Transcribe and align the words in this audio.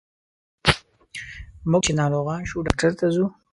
موږ 1.69 1.81
چې 1.85 1.93
ناروغان 2.01 2.41
شو 2.49 2.57
ډاکټر 2.67 2.91
ته 2.99 3.05
ځو. 3.15 3.25